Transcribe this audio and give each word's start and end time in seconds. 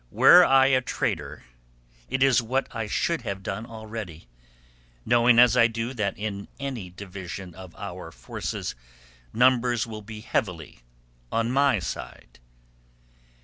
"Were 0.09 0.43
I 0.43 0.65
a 0.65 0.81
traitor 0.81 1.43
it 2.09 2.23
is 2.23 2.41
what 2.41 2.67
I 2.75 2.87
should 2.87 3.21
have 3.21 3.43
done 3.43 3.67
already, 3.67 4.27
knowing 5.05 5.37
as 5.37 5.55
I 5.55 5.67
do 5.67 5.93
that 5.93 6.17
in 6.17 6.47
any 6.59 6.89
division 6.89 7.53
of 7.53 7.75
our 7.75 8.11
forces, 8.11 8.73
numbers 9.31 9.85
will 9.85 10.01
be 10.01 10.21
heavily 10.21 10.79
on 11.31 11.51
my 11.51 11.77
side. 11.77 12.39